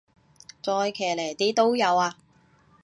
[0.63, 2.15] 再騎呢啲都有啊